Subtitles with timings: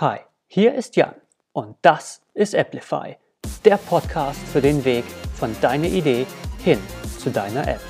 [0.00, 1.14] Hi, hier ist Jan
[1.52, 3.18] und das ist Applify,
[3.66, 6.26] der Podcast für den Weg von deiner Idee
[6.64, 6.78] hin
[7.18, 7.82] zu deiner App.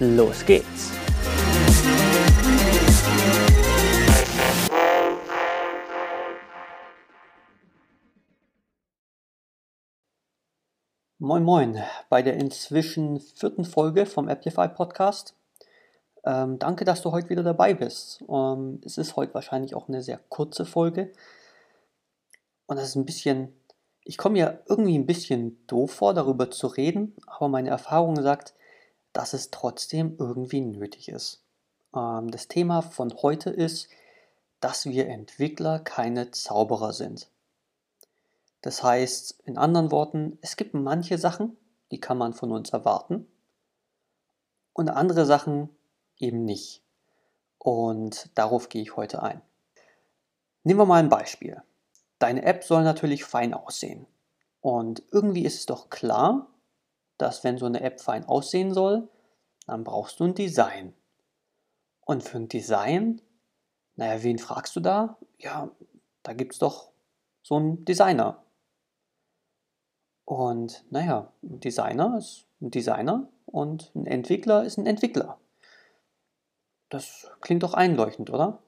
[0.00, 0.92] Los geht's!
[11.18, 15.36] Moin Moin bei der inzwischen vierten Folge vom Applify Podcast.
[16.24, 18.24] Ähm, danke, dass du heute wieder dabei bist.
[18.28, 21.12] Ähm, es ist heute wahrscheinlich auch eine sehr kurze Folge.
[22.66, 23.52] Und das ist ein bisschen,
[24.04, 28.54] ich komme ja irgendwie ein bisschen doof vor, darüber zu reden, aber meine Erfahrung sagt,
[29.12, 31.42] dass es trotzdem irgendwie nötig ist.
[31.94, 33.88] Ähm, das Thema von heute ist,
[34.60, 37.28] dass wir Entwickler keine Zauberer sind.
[38.62, 41.58] Das heißt, in anderen Worten, es gibt manche Sachen,
[41.90, 43.26] die kann man von uns erwarten.
[44.72, 45.68] Und andere Sachen,
[46.18, 46.82] eben nicht.
[47.58, 49.42] Und darauf gehe ich heute ein.
[50.62, 51.62] Nehmen wir mal ein Beispiel.
[52.18, 54.06] Deine App soll natürlich fein aussehen.
[54.60, 56.48] Und irgendwie ist es doch klar,
[57.18, 59.08] dass wenn so eine App fein aussehen soll,
[59.66, 60.94] dann brauchst du ein Design.
[62.00, 63.20] Und für ein Design,
[63.96, 65.18] naja, wen fragst du da?
[65.38, 65.70] Ja,
[66.22, 66.90] da gibt es doch
[67.42, 68.42] so einen Designer.
[70.24, 75.38] Und naja, ein Designer ist ein Designer und ein Entwickler ist ein Entwickler.
[76.94, 78.60] Das klingt doch einleuchtend, oder?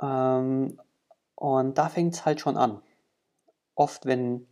[0.00, 0.80] Ähm,
[1.34, 2.80] und da fängt es halt schon an.
[3.74, 4.46] Oft, wenn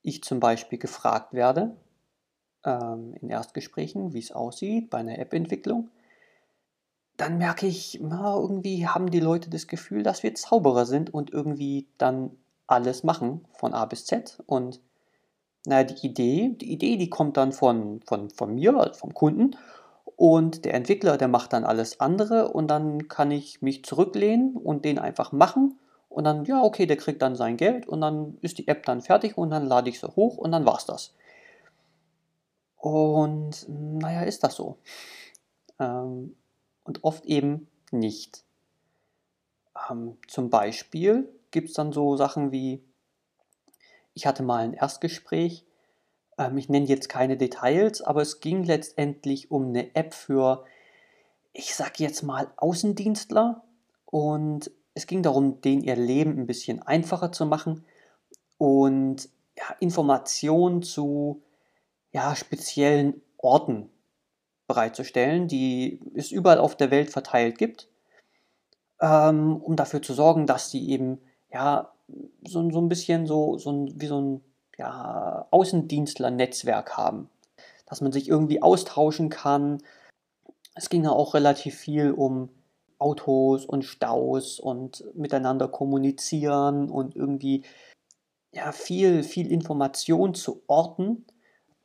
[0.00, 1.76] ich zum Beispiel gefragt werde,
[2.64, 5.90] ähm, in Erstgesprächen, wie es aussieht bei einer App-Entwicklung,
[7.16, 11.32] dann merke ich, na, irgendwie haben die Leute das Gefühl, dass wir Zauberer sind und
[11.32, 12.30] irgendwie dann
[12.68, 14.40] alles machen von A bis Z.
[14.46, 14.80] Und
[15.66, 19.56] naja, die Idee, die Idee, die kommt dann von, von, von mir, also vom Kunden.
[20.20, 24.84] Und der Entwickler, der macht dann alles andere und dann kann ich mich zurücklehnen und
[24.84, 25.78] den einfach machen.
[26.10, 29.00] Und dann, ja, okay, der kriegt dann sein Geld und dann ist die App dann
[29.00, 31.14] fertig und dann lade ich sie hoch und dann war's das.
[32.76, 34.76] Und naja, ist das so.
[35.78, 36.36] Ähm,
[36.84, 38.44] und oft eben nicht.
[39.88, 42.84] Ähm, zum Beispiel gibt es dann so Sachen wie,
[44.12, 45.64] ich hatte mal ein Erstgespräch
[46.38, 50.64] ähm, ich nenne jetzt keine Details, aber es ging letztendlich um eine App für,
[51.52, 53.62] ich sag jetzt mal, Außendienstler.
[54.06, 57.84] Und es ging darum, denen ihr Leben ein bisschen einfacher zu machen
[58.58, 61.42] und ja, Informationen zu
[62.12, 63.88] ja, speziellen Orten
[64.66, 67.88] bereitzustellen, die es überall auf der Welt verteilt gibt,
[69.00, 71.20] ähm, um dafür zu sorgen, dass sie eben
[71.52, 71.92] ja
[72.46, 74.44] so, so ein bisschen so, so wie so ein
[74.80, 77.28] ja, Außendienstler-Netzwerk haben,
[77.84, 79.82] dass man sich irgendwie austauschen kann.
[80.74, 82.48] Es ging ja auch relativ viel um
[82.98, 87.64] Autos und Staus und miteinander kommunizieren und irgendwie
[88.52, 91.26] ja, viel, viel Information zu Orten,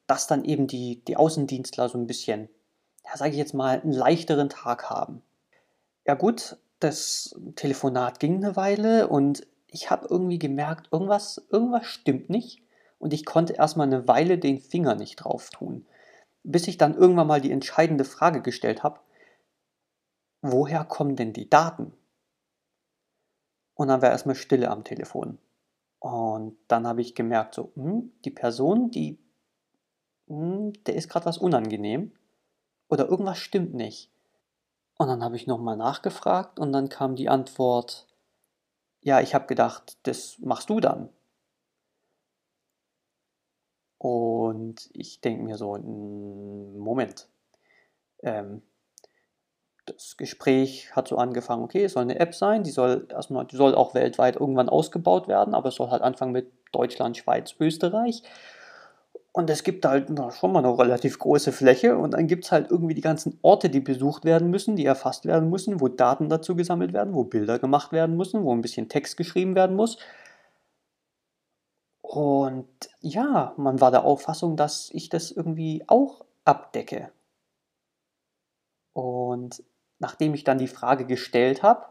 [0.08, 2.48] dass dann eben die, die Außendienstler so ein bisschen,
[3.04, 5.22] ja, sage ich jetzt mal, einen leichteren Tag haben.
[6.08, 12.30] Ja gut, das Telefonat ging eine Weile und ich habe irgendwie gemerkt, irgendwas, irgendwas stimmt
[12.30, 12.65] nicht
[13.00, 15.86] und ich konnte erstmal eine Weile den Finger nicht drauf tun,
[16.44, 19.00] bis ich dann irgendwann mal die entscheidende Frage gestellt habe,
[20.42, 21.94] woher kommen denn die Daten?
[23.74, 25.38] Und dann war erstmal Stille am Telefon.
[26.00, 29.18] Und dann habe ich gemerkt, so, hm, die Person, die,
[30.28, 32.12] hm, der ist gerade was unangenehm
[32.90, 34.12] oder irgendwas stimmt nicht.
[34.98, 38.08] Und dann habe ich nochmal nachgefragt und dann kam die Antwort,
[39.02, 41.10] ja, ich habe gedacht, das machst du dann.
[44.06, 47.28] Und ich denke mir so, Moment,
[48.22, 48.62] ähm,
[49.88, 53.56] das Gespräch hat so angefangen, okay, es soll eine App sein, die soll erstmal, die
[53.56, 58.22] soll auch weltweit irgendwann ausgebaut werden, aber es soll halt anfangen mit Deutschland, Schweiz, Österreich.
[59.32, 62.70] Und es gibt halt schon mal eine relativ große Fläche und dann gibt es halt
[62.70, 66.56] irgendwie die ganzen Orte, die besucht werden müssen, die erfasst werden müssen, wo Daten dazu
[66.56, 69.98] gesammelt werden, wo Bilder gemacht werden müssen, wo ein bisschen Text geschrieben werden muss.
[72.16, 72.70] Und
[73.02, 77.12] ja, man war der Auffassung, dass ich das irgendwie auch abdecke.
[78.94, 79.62] Und
[80.00, 81.88] nachdem ich dann die Frage gestellt habe,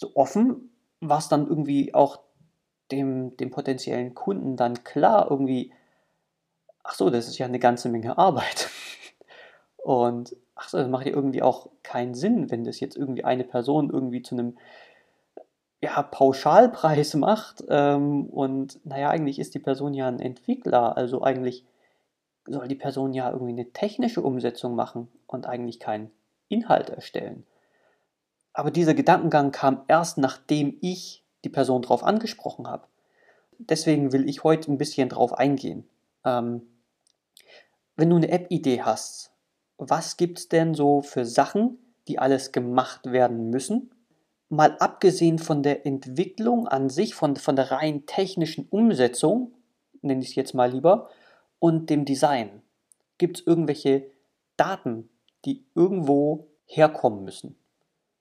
[0.00, 2.20] so offen, war es dann irgendwie auch
[2.90, 5.70] dem, dem potenziellen Kunden dann klar, irgendwie,
[6.82, 8.70] ach so, das ist ja eine ganze Menge Arbeit.
[9.76, 13.44] Und ach so, das macht ja irgendwie auch keinen Sinn, wenn das jetzt irgendwie eine
[13.44, 14.56] Person irgendwie zu einem
[15.80, 17.64] ja, Pauschalpreis macht.
[17.68, 21.64] Ähm, und naja, eigentlich ist die Person ja ein Entwickler, also eigentlich
[22.48, 26.10] soll die Person ja irgendwie eine technische Umsetzung machen und eigentlich keinen
[26.48, 27.44] Inhalt erstellen.
[28.52, 32.86] Aber dieser Gedankengang kam erst, nachdem ich die Person darauf angesprochen habe.
[33.58, 35.88] Deswegen will ich heute ein bisschen drauf eingehen.
[36.24, 36.62] Ähm,
[37.96, 39.32] wenn du eine App-Idee hast,
[39.78, 43.90] was gibt es denn so für Sachen, die alles gemacht werden müssen?
[44.48, 49.54] Mal abgesehen von der Entwicklung an sich, von, von der rein technischen Umsetzung,
[50.02, 51.10] nenne ich es jetzt mal lieber,
[51.58, 52.62] und dem Design.
[53.18, 54.10] Gibt es irgendwelche
[54.56, 55.08] Daten,
[55.44, 57.56] die irgendwo herkommen müssen?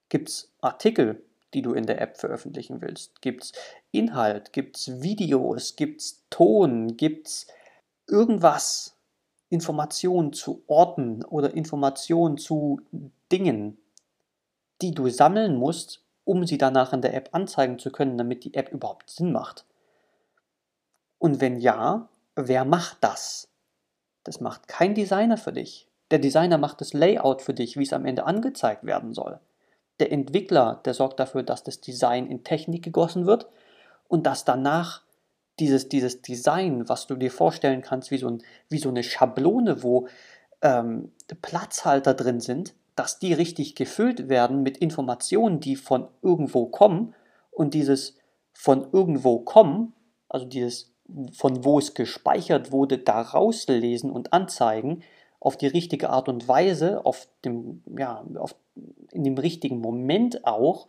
[0.10, 1.24] Gibt es Artikel,
[1.54, 3.22] die du in der App veröffentlichen willst?
[3.22, 3.52] Gibt es
[3.92, 4.54] Inhalt?
[4.54, 5.76] Gibt es Videos?
[5.76, 6.98] Gibt es Ton?
[6.98, 7.48] Gibt es
[8.08, 8.96] irgendwas,
[9.50, 12.82] Informationen zu Orten oder Informationen zu
[13.32, 13.78] Dingen,
[14.82, 18.56] die du sammeln musst, um sie danach in der App anzeigen zu können, damit die
[18.56, 19.66] App überhaupt Sinn macht?
[21.18, 23.48] Und wenn ja, wer macht das?
[24.24, 25.88] Das macht kein Designer für dich.
[26.12, 29.40] Der Designer macht das Layout für dich, wie es am Ende angezeigt werden soll.
[30.00, 33.48] Der Entwickler, der sorgt dafür, dass das Design in Technik gegossen wird
[34.08, 35.04] und dass danach
[35.60, 39.84] dieses, dieses Design, was du dir vorstellen kannst, wie so, ein, wie so eine Schablone,
[39.84, 40.08] wo
[40.62, 41.12] ähm,
[41.42, 47.14] Platzhalter drin sind, dass die richtig gefüllt werden mit Informationen, die von irgendwo kommen
[47.52, 48.18] und dieses
[48.54, 49.94] von irgendwo kommen,
[50.30, 50.94] also dieses
[51.34, 55.04] von wo es gespeichert wurde, da rauslesen und anzeigen,
[55.40, 58.56] auf die richtige Art und Weise, auf dem, ja, auf,
[59.12, 60.88] in dem richtigen Moment auch,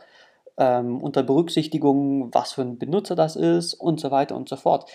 [0.56, 4.91] ähm, unter Berücksichtigung, was für ein Benutzer das ist und so weiter und so fort.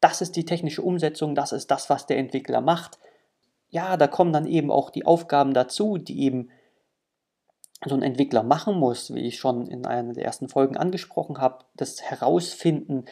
[0.00, 2.98] Das ist die technische Umsetzung, das ist das, was der Entwickler macht.
[3.74, 6.48] Ja, da kommen dann eben auch die Aufgaben dazu, die eben
[7.84, 11.64] so ein Entwickler machen muss, wie ich schon in einer der ersten Folgen angesprochen habe,
[11.74, 13.06] das Herausfinden,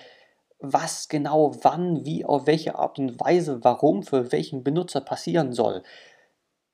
[0.61, 5.83] was genau wann, wie, auf welche Art und Weise, warum, für welchen Benutzer passieren soll.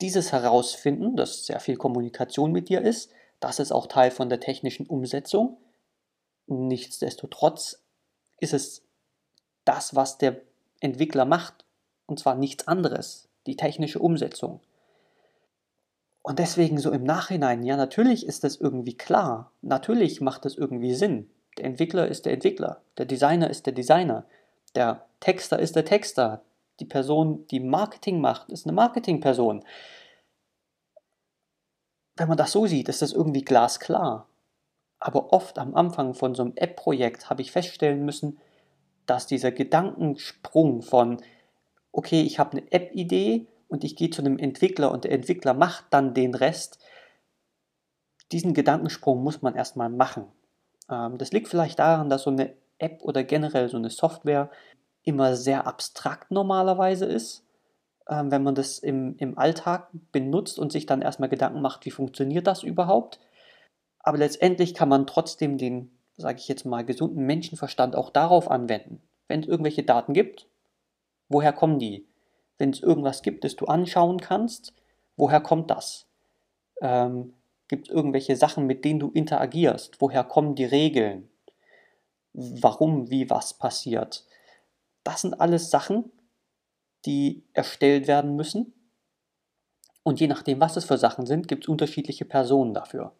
[0.03, 4.41] Dieses Herausfinden, das sehr viel Kommunikation mit dir ist, das ist auch Teil von der
[4.41, 5.57] technischen Umsetzung.
[6.47, 7.83] Nichtsdestotrotz
[8.39, 8.83] ist es
[9.65, 10.43] das, was der
[10.81, 11.65] Entwickler macht,
[12.05, 14.61] und zwar nichts anderes, die technische Umsetzung.
[16.23, 20.95] Und deswegen so im Nachhinein, ja, natürlich ist das irgendwie klar, natürlich macht das irgendwie
[20.95, 21.31] Sinn.
[21.57, 24.27] Der Entwickler ist der Entwickler, der Designer ist der Designer,
[24.75, 26.45] der Texter ist der Texter,
[26.81, 29.65] die Person, die Marketing macht, ist eine Marketingperson.
[32.17, 34.29] Wenn man das so sieht, ist das irgendwie glasklar.
[35.01, 38.39] Aber oft am Anfang von so einem App-Projekt habe ich feststellen müssen,
[39.07, 41.23] dass dieser Gedankensprung von,
[41.93, 45.87] okay, ich habe eine App-Idee und ich gehe zu einem Entwickler und der Entwickler macht
[45.91, 46.79] dann den Rest,
[48.33, 50.27] diesen Gedankensprung muss man erstmal machen.
[50.91, 54.51] Ähm, das liegt vielleicht daran, dass so eine App oder generell so eine Software
[55.03, 57.45] immer sehr abstrakt normalerweise ist.
[58.09, 61.91] Ähm, wenn man das im, im Alltag benutzt und sich dann erstmal Gedanken macht, wie
[61.91, 63.19] funktioniert das überhaupt.
[64.01, 69.03] Aber letztendlich kann man trotzdem den, sage ich jetzt mal, gesunden Menschenverstand auch darauf anwenden.
[69.27, 70.47] Wenn es irgendwelche Daten gibt,
[71.29, 72.07] woher kommen die?
[72.59, 74.75] Wenn es irgendwas gibt, das du anschauen kannst,
[75.17, 76.07] woher kommt das?
[76.81, 77.35] Ähm,
[77.69, 80.01] Gibt es irgendwelche Sachen, mit denen du interagierst?
[80.01, 81.29] Woher kommen die Regeln?
[82.33, 84.27] Warum, wie, was passiert?
[85.05, 86.11] Das sind alles Sachen,
[87.05, 88.73] die erstellt werden müssen.
[90.03, 93.13] Und je nachdem, was es für Sachen sind, gibt es unterschiedliche Personen dafür.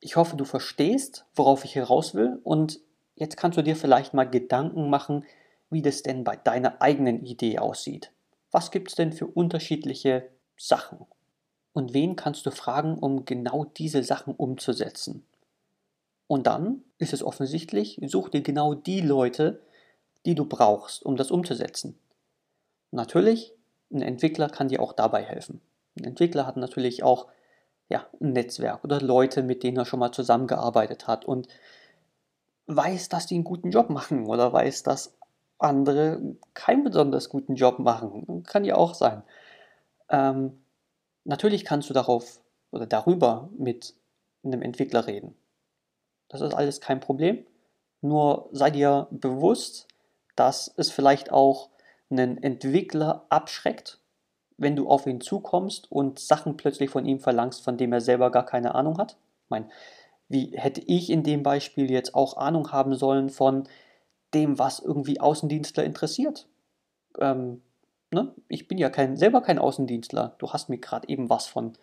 [0.00, 2.40] Ich hoffe, du verstehst, worauf ich heraus will.
[2.44, 2.80] Und
[3.16, 5.24] jetzt kannst du dir vielleicht mal Gedanken machen,
[5.70, 8.12] wie das denn bei deiner eigenen Idee aussieht.
[8.50, 11.06] Was gibt es denn für unterschiedliche Sachen?
[11.72, 15.24] Und wen kannst du fragen, um genau diese Sachen umzusetzen?
[16.26, 19.60] Und dann ist es offensichtlich, such dir genau die Leute,
[20.26, 21.98] die du brauchst, um das umzusetzen.
[22.90, 23.54] Natürlich,
[23.90, 25.60] ein Entwickler kann dir auch dabei helfen.
[25.98, 27.28] Ein Entwickler hat natürlich auch
[27.88, 31.48] ja, ein Netzwerk oder Leute, mit denen er schon mal zusammengearbeitet hat und
[32.66, 35.17] weiß, dass die einen guten Job machen oder weiß, dass
[35.58, 38.44] andere keinen besonders guten Job machen.
[38.44, 39.22] Kann ja auch sein.
[40.08, 40.58] Ähm,
[41.28, 43.92] Natürlich kannst du darauf oder darüber mit
[44.42, 45.36] einem Entwickler reden.
[46.28, 47.44] Das ist alles kein Problem.
[48.00, 49.88] Nur sei dir bewusst,
[50.36, 51.68] dass es vielleicht auch
[52.08, 54.00] einen Entwickler abschreckt,
[54.56, 58.30] wenn du auf ihn zukommst und Sachen plötzlich von ihm verlangst, von dem er selber
[58.30, 59.18] gar keine Ahnung hat.
[59.44, 59.68] Ich meine,
[60.30, 63.64] wie hätte ich in dem Beispiel jetzt auch Ahnung haben sollen von
[64.34, 66.48] dem, was irgendwie Außendienstler interessiert?
[67.18, 67.62] Ähm,
[68.10, 70.36] ne, ich bin ja kein, selber kein Außendienstler.
[70.38, 71.74] Du hast mir gerade eben was von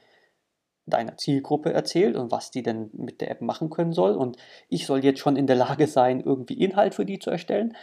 [0.86, 4.16] deiner Zielgruppe erzählt und was die denn mit der App machen können soll.
[4.16, 4.38] Und
[4.70, 7.76] ich soll jetzt schon in der Lage sein, irgendwie Inhalt für die zu erstellen.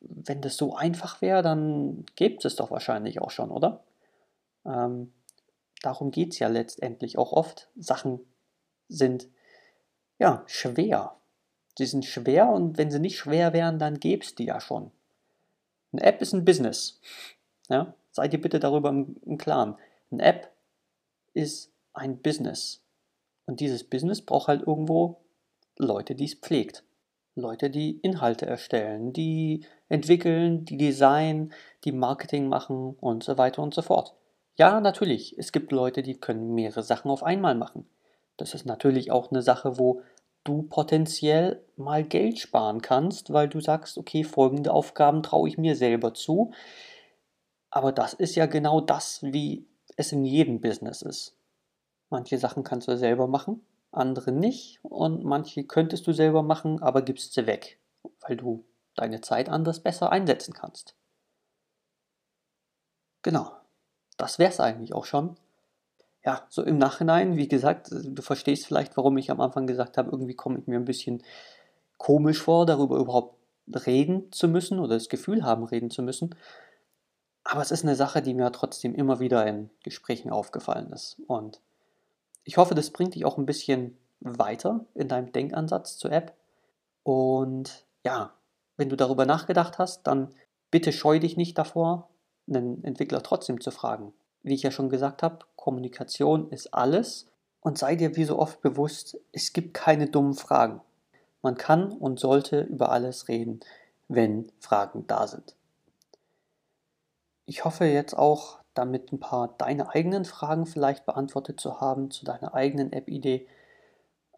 [0.00, 3.84] Wenn das so einfach wäre, dann gibt es doch wahrscheinlich auch schon, oder?
[4.64, 5.12] Ähm,
[5.82, 8.20] darum geht es ja letztendlich auch oft, Sachen
[8.88, 9.28] sind
[10.18, 11.19] ja schwer.
[11.76, 14.90] Sie sind schwer und wenn sie nicht schwer wären, dann gäbe es die ja schon.
[15.92, 17.00] Eine App ist ein Business.
[17.68, 17.94] Ja?
[18.10, 19.76] Seid ihr bitte darüber im, im Klaren.
[20.10, 20.52] Eine App
[21.32, 22.80] ist ein Business.
[23.46, 25.20] Und dieses Business braucht halt irgendwo
[25.76, 26.84] Leute, die es pflegt.
[27.34, 31.52] Leute, die Inhalte erstellen, die entwickeln, die designen,
[31.84, 34.14] die Marketing machen und so weiter und so fort.
[34.56, 37.86] Ja, natürlich, es gibt Leute, die können mehrere Sachen auf einmal machen.
[38.36, 40.02] Das ist natürlich auch eine Sache, wo
[40.44, 45.76] du potenziell mal Geld sparen kannst, weil du sagst, okay, folgende Aufgaben traue ich mir
[45.76, 46.52] selber zu.
[47.70, 49.66] Aber das ist ja genau das, wie
[49.96, 51.36] es in jedem Business ist.
[52.08, 57.02] Manche Sachen kannst du selber machen, andere nicht und manche könntest du selber machen, aber
[57.02, 57.78] gibst sie weg,
[58.20, 58.64] weil du
[58.96, 60.96] deine Zeit anders besser einsetzen kannst.
[63.22, 63.52] Genau,
[64.16, 65.36] das wäre es eigentlich auch schon.
[66.24, 70.10] Ja, so im Nachhinein, wie gesagt, du verstehst vielleicht, warum ich am Anfang gesagt habe,
[70.10, 71.22] irgendwie komme ich mir ein bisschen
[71.96, 73.36] komisch vor, darüber überhaupt
[73.86, 76.34] reden zu müssen oder das Gefühl haben, reden zu müssen.
[77.44, 81.16] Aber es ist eine Sache, die mir trotzdem immer wieder in Gesprächen aufgefallen ist.
[81.26, 81.60] Und
[82.44, 86.34] ich hoffe, das bringt dich auch ein bisschen weiter in deinem Denkansatz zur App.
[87.02, 88.34] Und ja,
[88.76, 90.34] wenn du darüber nachgedacht hast, dann
[90.70, 92.08] bitte scheu dich nicht davor,
[92.48, 94.12] einen Entwickler trotzdem zu fragen.
[94.42, 97.26] Wie ich ja schon gesagt habe, Kommunikation ist alles
[97.60, 100.80] und sei dir wie so oft bewusst, es gibt keine dummen Fragen.
[101.42, 103.60] Man kann und sollte über alles reden,
[104.08, 105.54] wenn Fragen da sind.
[107.46, 112.24] Ich hoffe jetzt auch, damit ein paar deine eigenen Fragen vielleicht beantwortet zu haben zu
[112.24, 113.46] deiner eigenen App-Idee.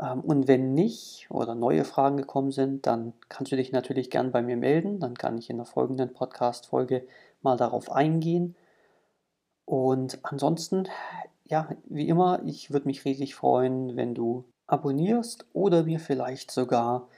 [0.00, 4.32] Ähm, und wenn nicht oder neue Fragen gekommen sind, dann kannst du dich natürlich gern
[4.32, 5.00] bei mir melden.
[5.00, 7.06] Dann kann ich in der folgenden Podcast-Folge
[7.42, 8.56] mal darauf eingehen.
[9.64, 10.88] Und ansonsten,
[11.44, 17.08] ja, wie immer, ich würde mich riesig freuen, wenn du abonnierst oder mir vielleicht sogar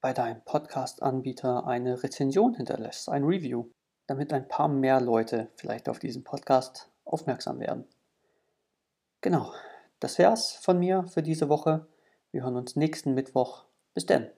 [0.00, 3.66] bei deinem Podcast-Anbieter eine Rezension hinterlässt, ein Review
[4.06, 7.84] damit ein paar mehr Leute vielleicht auf diesen Podcast aufmerksam werden.
[9.20, 9.52] Genau,
[10.00, 11.86] das wär's von mir für diese Woche.
[12.30, 13.64] Wir hören uns nächsten Mittwoch.
[13.94, 14.30] Bis dann.